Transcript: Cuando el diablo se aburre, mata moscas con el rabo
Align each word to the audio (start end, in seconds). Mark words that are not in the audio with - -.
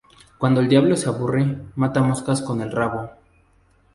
Cuando 0.39 0.61
el 0.61 0.67
diablo 0.67 0.95
se 0.97 1.07
aburre, 1.09 1.59
mata 1.75 2.01
moscas 2.01 2.41
con 2.41 2.59
el 2.61 2.71
rabo 2.71 3.11